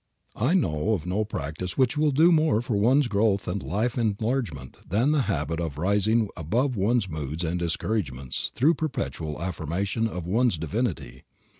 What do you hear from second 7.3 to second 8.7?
and discouragements